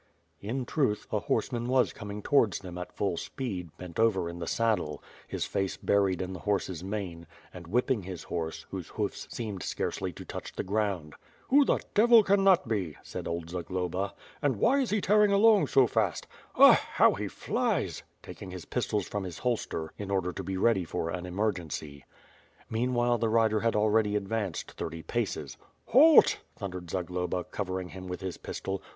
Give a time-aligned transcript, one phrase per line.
[0.39, 4.47] In truth, a horseman was coming towards them at full speed, bent over in the
[4.47, 9.61] saddle; his face buried in the horse's mane, and whipping his horse, whose hoofs seemed
[9.61, 11.13] scarcely to touch the ground.
[11.49, 14.15] "Who the devil can that be?" said old Zagloba.
[14.41, 16.25] "And why is he tearing along so fast.
[16.57, 16.73] Eh!
[16.73, 21.11] how he flies," taking his pistols from the holster in order to be ready for
[21.11, 22.05] an emergency.
[22.71, 25.57] Meanwhile the rider had already advanced thirty paces.
[25.89, 28.81] "Halt!" thundered Zagloba, covering him with his pistol.